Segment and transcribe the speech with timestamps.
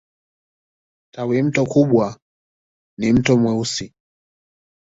[1.13, 2.19] Tawimto kubwa
[2.97, 3.93] ni Mto Mweusi.